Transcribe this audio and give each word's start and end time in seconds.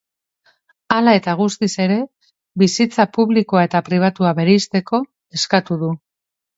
Hala 0.95 1.13
eta 1.17 1.35
guztiz 1.41 1.69
ere, 1.85 1.99
bizitza 2.63 3.07
publikoa 3.21 3.69
eta 3.71 3.85
pribatua 3.93 4.35
bereizteko 4.43 5.07
eskatu 5.41 5.83
du. 5.87 5.97